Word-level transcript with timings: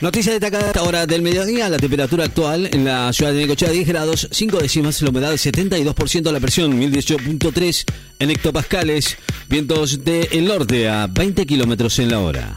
Noticia 0.00 0.30
destacada 0.30 0.66
a 0.66 0.66
esta 0.68 0.82
hora 0.84 1.06
del 1.06 1.22
mediodía, 1.22 1.68
la 1.68 1.76
temperatura 1.76 2.26
actual 2.26 2.70
en 2.72 2.84
la 2.84 3.12
ciudad 3.12 3.32
de 3.32 3.38
Necochea 3.38 3.70
10 3.70 3.88
grados, 3.88 4.28
5 4.30 4.58
décimas, 4.58 5.02
la 5.02 5.10
humedad 5.10 5.32
72%, 5.32 6.30
la 6.30 6.38
presión 6.38 6.80
1018.3 6.80 7.84
en 8.20 8.30
hectopascales, 8.30 9.18
vientos 9.48 10.04
del 10.04 10.46
norte 10.46 10.88
a 10.88 11.08
20 11.08 11.44
kilómetros 11.46 11.98
en 11.98 12.12
la 12.12 12.20
hora. 12.20 12.54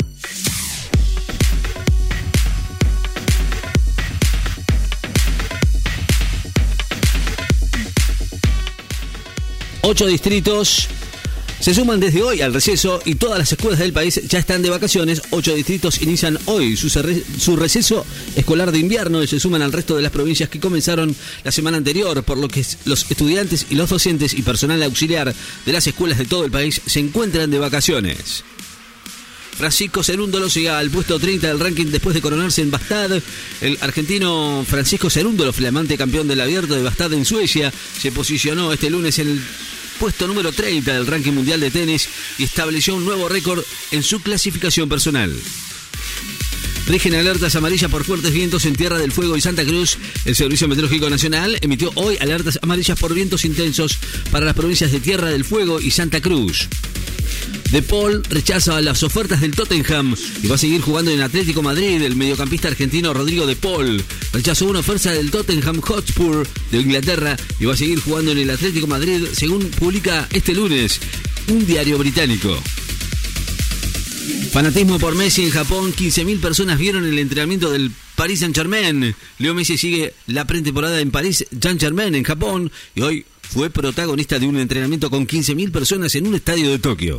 Ocho 9.81 10.05
distritos 10.05 10.89
se 11.61 11.75
suman 11.75 11.99
desde 11.99 12.23
hoy 12.23 12.41
al 12.41 12.55
receso 12.55 12.99
y 13.05 13.15
todas 13.15 13.37
las 13.37 13.51
escuelas 13.51 13.79
del 13.79 13.93
país 13.93 14.19
ya 14.27 14.39
están 14.39 14.63
de 14.63 14.71
vacaciones. 14.71 15.21
Ocho 15.29 15.53
distritos 15.53 16.01
inician 16.01 16.39
hoy 16.45 16.75
su, 16.75 16.89
su, 16.89 17.55
receso 17.55 18.03
escolar 18.35 18.71
de 18.71 18.79
invierno 18.79 19.21
y 19.21 19.27
se 19.27 19.39
suman 19.39 19.61
al 19.61 19.71
resto 19.71 19.95
de 19.95 20.01
las 20.01 20.11
provincias 20.11 20.49
que 20.49 20.59
comenzaron 20.59 21.15
la 21.43 21.51
semana 21.51 21.77
anterior, 21.77 22.23
por 22.23 22.39
lo 22.39 22.47
que 22.47 22.65
los 22.85 23.09
estudiantes 23.11 23.67
y 23.69 23.75
los 23.75 23.91
docentes 23.91 24.33
y 24.33 24.41
personal 24.41 24.81
auxiliar 24.81 25.33
de 25.65 25.71
las 25.71 25.85
escuelas 25.85 26.17
de 26.17 26.25
todo 26.25 26.45
el 26.45 26.51
país 26.51 26.81
se 26.83 26.99
encuentran 26.99 27.51
de 27.51 27.59
vacaciones. 27.59 28.43
Francisco 29.55 30.03
Cerúndolo 30.03 30.47
llega 30.47 30.79
al 30.79 30.89
puesto 30.89 31.19
30 31.19 31.47
del 31.47 31.59
ranking 31.59 31.85
después 31.87 32.15
de 32.15 32.21
coronarse 32.21 32.63
en 32.63 32.71
Bastad. 32.71 33.21
El 33.61 33.77
argentino 33.81 34.65
Francisco 34.67 35.11
Cerúndolo, 35.11 35.53
flamante 35.53 35.97
campeón 35.97 36.27
del 36.27 36.41
abierto 36.41 36.73
de 36.73 36.81
Bastad 36.81 37.13
en 37.13 37.25
Suecia, 37.25 37.71
se 38.01 38.11
posicionó 38.11 38.73
este 38.73 38.89
lunes 38.89 39.19
en 39.19 39.27
el 39.27 39.41
puesto 40.01 40.25
número 40.25 40.51
30 40.51 40.93
del 40.95 41.05
ranking 41.05 41.31
mundial 41.31 41.59
de 41.59 41.69
tenis 41.69 42.09
y 42.39 42.45
estableció 42.45 42.95
un 42.95 43.05
nuevo 43.05 43.29
récord 43.29 43.63
en 43.91 44.01
su 44.01 44.19
clasificación 44.19 44.89
personal. 44.89 45.31
Rigen 46.87 47.13
alertas 47.13 47.55
amarillas 47.55 47.91
por 47.91 48.03
fuertes 48.03 48.33
vientos 48.33 48.65
en 48.65 48.75
Tierra 48.75 48.97
del 48.97 49.11
Fuego 49.11 49.37
y 49.37 49.41
Santa 49.41 49.63
Cruz. 49.63 49.99
El 50.25 50.35
Servicio 50.35 50.67
Meteorológico 50.67 51.07
Nacional 51.07 51.55
emitió 51.61 51.91
hoy 51.93 52.17
alertas 52.19 52.57
amarillas 52.63 52.97
por 52.97 53.13
vientos 53.13 53.45
intensos 53.45 53.99
para 54.31 54.43
las 54.43 54.55
provincias 54.55 54.91
de 54.91 55.01
Tierra 55.01 55.29
del 55.29 55.45
Fuego 55.45 55.79
y 55.79 55.91
Santa 55.91 56.19
Cruz. 56.19 56.67
De 57.71 57.81
Paul 57.81 58.21
rechaza 58.25 58.81
las 58.81 59.01
ofertas 59.01 59.39
del 59.39 59.55
Tottenham 59.55 60.13
y 60.43 60.47
va 60.47 60.55
a 60.55 60.57
seguir 60.57 60.81
jugando 60.81 61.09
en 61.09 61.21
Atlético 61.21 61.61
Madrid. 61.61 62.01
El 62.01 62.17
mediocampista 62.17 62.67
argentino 62.67 63.13
Rodrigo 63.13 63.45
De 63.45 63.55
Paul 63.55 64.03
rechazó 64.33 64.65
una 64.65 64.79
oferta 64.79 65.13
del 65.13 65.31
Tottenham 65.31 65.79
Hotspur 65.79 66.45
de 66.69 66.77
Inglaterra 66.77 67.37
y 67.61 67.65
va 67.65 67.73
a 67.73 67.77
seguir 67.77 68.01
jugando 68.01 68.31
en 68.33 68.39
el 68.39 68.49
Atlético 68.49 68.87
Madrid, 68.87 69.25
según 69.31 69.69
publica 69.69 70.27
este 70.33 70.53
lunes 70.53 70.99
un 71.47 71.65
diario 71.65 71.97
británico. 71.97 72.61
Fanatismo 74.51 74.99
por 74.99 75.15
Messi 75.15 75.43
en 75.43 75.51
Japón. 75.51 75.93
15.000 75.93 76.41
personas 76.41 76.77
vieron 76.77 77.05
el 77.05 77.17
entrenamiento 77.19 77.71
del 77.71 77.89
Paris 78.17 78.41
Saint-Germain. 78.41 79.15
Leo 79.39 79.53
Messi 79.53 79.77
sigue 79.77 80.13
la 80.27 80.45
pretemporada 80.45 80.99
en 80.99 81.09
París 81.09 81.45
Saint-Germain 81.57 82.15
en 82.15 82.23
Japón 82.25 82.69
y 82.95 83.01
hoy 83.01 83.25
fue 83.41 83.69
protagonista 83.69 84.39
de 84.39 84.47
un 84.47 84.57
entrenamiento 84.57 85.09
con 85.09 85.25
15.000 85.25 85.71
personas 85.71 86.13
en 86.15 86.27
un 86.27 86.35
estadio 86.35 86.69
de 86.69 86.77
Tokio. 86.77 87.17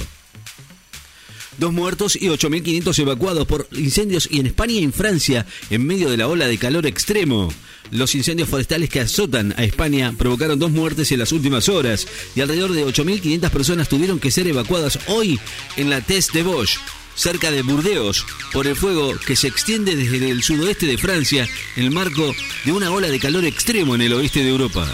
Dos 1.59 1.73
muertos 1.73 2.17
y 2.17 2.27
8.500 2.29 2.99
evacuados 2.99 3.47
por 3.47 3.69
incendios 3.73 4.29
y 4.31 4.41
en 4.41 4.47
España 4.47 4.73
y 4.75 4.85
en 4.85 4.93
Francia 4.93 5.47
en 5.71 5.87
medio 5.87 6.11
de 6.11 6.17
la 6.17 6.29
ola 6.29 6.47
de 6.47 6.59
calor 6.59 6.87
extremo. 6.87 7.53
Los 7.91 8.15
incendios 8.15 8.49
forestales 8.49 8.89
que 8.89 9.01
azotan 9.01 9.55
a 9.59 9.65
España 9.65 10.15
provocaron 10.17 10.59
dos 10.59 10.71
muertes 10.71 11.13
en 11.13 11.19
las 11.19 11.31
últimas 11.33 11.69
horas 11.69 12.07
y 12.35 12.41
alrededor 12.41 12.73
de 12.73 12.87
8.500 12.87 13.51
personas 13.51 13.89
tuvieron 13.89 14.19
que 14.19 14.31
ser 14.31 14.47
evacuadas 14.47 14.99
hoy 15.09 15.39
en 15.77 15.91
la 15.91 16.01
Test 16.01 16.33
de 16.33 16.43
Bosch, 16.43 16.79
cerca 17.15 17.51
de 17.51 17.63
Burdeos, 17.63 18.25
por 18.53 18.67
el 18.67 18.77
fuego 18.77 19.15
que 19.27 19.37
se 19.37 19.49
extiende 19.49 19.95
desde 19.95 20.31
el 20.31 20.43
sudoeste 20.43 20.87
de 20.87 20.97
Francia 20.97 21.47
en 21.77 21.85
el 21.85 21.91
marco 21.91 22.35
de 22.65 22.73
una 22.73 22.91
ola 22.91 23.09
de 23.09 23.21
calor 23.21 23.45
extremo 23.45 23.95
en 23.95 24.01
el 24.01 24.15
oeste 24.15 24.43
de 24.43 24.49
Europa. 24.49 24.91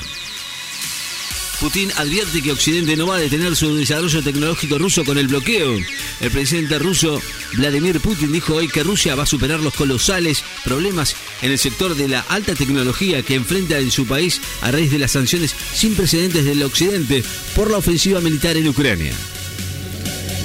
Putin 1.61 1.91
advierte 1.97 2.41
que 2.41 2.53
Occidente 2.53 2.97
no 2.97 3.07
va 3.09 3.17
a 3.17 3.21
detener 3.21 3.57
su 3.57 3.75
desarrollo 3.75 4.23
tecnológico 4.23 4.79
ruso 4.79 5.05
con 5.05 5.19
el 5.19 5.27
bloqueo. 5.27 5.77
El 6.21 6.31
presidente 6.31 6.79
ruso 6.79 7.21
Vladimir 7.55 8.01
Putin 8.01 8.31
dijo 8.31 8.55
hoy 8.55 8.69
que 8.69 8.85
Rusia 8.85 9.17
va 9.17 9.25
a 9.25 9.27
superar 9.27 9.61
los 9.61 9.75
colosales 9.75 10.45
problemas 10.65 11.17
en 11.43 11.51
el 11.51 11.59
sector 11.59 11.97
de 11.97 12.09
la 12.09 12.21
alta 12.21 12.55
tecnología 12.55 13.23
que 13.23 13.35
enfrenta 13.35 13.79
en 13.79 13.91
su 13.91 14.07
país 14.07 14.41
a 14.61 14.71
raíz 14.71 14.93
de 14.93 14.99
las 14.99 15.13
sanciones 15.13 15.55
sin 15.75 15.95
precedentes 15.95 16.45
del 16.45 16.63
Occidente 16.63 17.25
por 17.57 17.71
la 17.71 17.79
ofensiva 17.79 18.21
militar 18.21 18.57
en 18.57 18.69
Ucrania. 18.69 19.13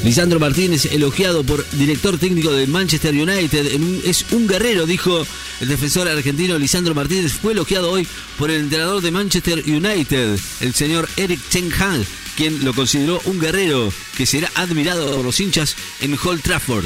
Lisandro 0.04 0.38
Martínez, 0.38 0.86
elogiado 0.92 1.46
por 1.46 1.66
director 1.72 2.18
técnico 2.18 2.52
de 2.52 2.68
Manchester 2.68 3.14
United, 3.14 3.66
es 4.04 4.26
un 4.32 4.48
guerrero, 4.48 4.86
dijo 4.86 5.26
el 5.62 5.68
defensor 5.70 6.10
argentino 6.10 6.60
Lisandro 6.60 6.94
Martínez. 6.94 7.32
Fue 7.32 7.54
elogiado 7.54 7.90
hoy 7.90 8.06
por 8.38 8.52
el 8.52 8.64
entrenador 8.64 9.02
de 9.02 9.12
Manchester 9.12 9.64
United, 9.66 10.38
el 10.60 10.74
señor 10.74 11.08
Eric 11.16 11.40
Ten 11.50 11.72
Hag, 11.72 12.06
quien 12.36 12.66
lo 12.66 12.74
consideró 12.74 13.22
un 13.26 13.40
guerrero 13.40 13.94
que 14.18 14.26
será 14.26 14.52
admirado 14.56 15.16
por 15.16 15.24
los 15.24 15.40
hinchas 15.40 15.78
en 16.02 16.18
Hall 16.22 16.42
Trafford. 16.42 16.86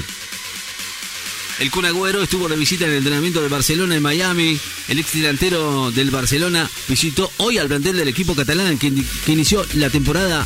El 1.60 1.72
Kun 1.72 1.86
Agüero 1.86 2.22
estuvo 2.22 2.48
de 2.48 2.56
visita 2.56 2.86
en 2.86 2.92
el 2.92 2.98
entrenamiento 2.98 3.42
de 3.42 3.48
Barcelona 3.48 3.96
en 3.96 4.04
Miami. 4.04 4.60
El 4.90 5.00
ex 5.00 5.14
delantero 5.14 5.90
del 5.90 6.12
Barcelona 6.12 6.70
visitó 6.88 7.32
hoy 7.38 7.58
al 7.58 7.68
plantel 7.68 7.98
del 7.98 8.10
equipo 8.10 8.36
catalán 8.36 8.78
que 8.78 8.94
inició 9.26 9.66
la 9.74 9.90
temporada 9.90 10.46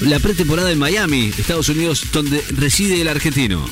la 0.00 0.18
pretemporada 0.18 0.70
en 0.70 0.78
Miami, 0.78 1.32
Estados 1.36 1.68
Unidos, 1.68 2.04
donde 2.12 2.42
reside 2.56 3.00
el 3.00 3.08
argentino. 3.08 3.68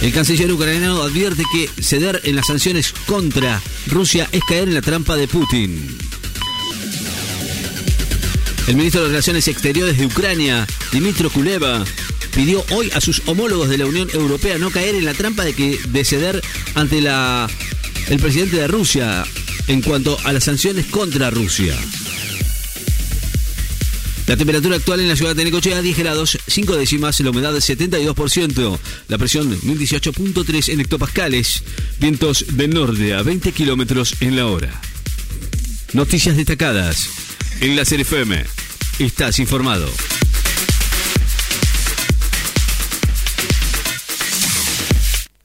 El 0.00 0.12
canciller 0.12 0.52
ucraniano 0.52 1.02
advierte 1.02 1.42
que 1.52 1.68
ceder 1.82 2.20
en 2.24 2.36
las 2.36 2.46
sanciones 2.46 2.92
contra 3.06 3.60
Rusia 3.86 4.28
es 4.32 4.42
caer 4.48 4.68
en 4.68 4.74
la 4.74 4.82
trampa 4.82 5.16
de 5.16 5.26
Putin. 5.26 5.98
El 8.68 8.76
ministro 8.76 9.02
de 9.02 9.08
Relaciones 9.08 9.48
Exteriores 9.48 9.98
de 9.98 10.06
Ucrania, 10.06 10.66
Dimitro 10.92 11.30
Kuleva, 11.30 11.84
pidió 12.34 12.64
hoy 12.70 12.90
a 12.94 13.00
sus 13.00 13.22
homólogos 13.26 13.68
de 13.68 13.78
la 13.78 13.86
Unión 13.86 14.08
Europea 14.12 14.58
no 14.58 14.70
caer 14.70 14.94
en 14.94 15.04
la 15.04 15.14
trampa 15.14 15.44
de 15.44 15.54
que 15.54 15.78
de 15.88 16.04
ceder 16.04 16.42
ante 16.74 17.00
la 17.00 17.48
el 18.08 18.18
presidente 18.20 18.56
de 18.56 18.68
Rusia 18.68 19.24
en 19.66 19.82
cuanto 19.82 20.18
a 20.24 20.32
las 20.32 20.44
sanciones 20.44 20.86
contra 20.86 21.30
Rusia. 21.30 21.76
La 24.28 24.36
temperatura 24.36 24.76
actual 24.76 25.00
en 25.00 25.08
la 25.08 25.16
ciudad 25.16 25.34
de 25.34 25.42
Necochea 25.42 25.80
10 25.80 25.96
grados, 25.96 26.38
5 26.46 26.76
décimas, 26.76 27.18
la 27.20 27.30
humedad 27.30 27.54
72%, 27.54 28.78
la 29.08 29.16
presión 29.16 29.50
1018.3 29.62 30.68
en 30.68 30.80
hectopascales, 30.80 31.62
vientos 31.98 32.44
del 32.50 32.74
norte 32.74 33.14
a 33.14 33.22
20 33.22 33.52
kilómetros 33.52 34.16
en 34.20 34.36
la 34.36 34.46
hora. 34.46 34.82
Noticias 35.94 36.36
destacadas 36.36 37.08
en 37.62 37.74
la 37.74 37.82
FM. 37.82 38.44
Estás 38.98 39.38
informado. 39.38 39.88